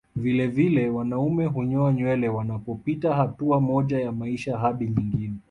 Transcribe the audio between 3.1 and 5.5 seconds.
hatua moja ya maisha hadi nyingine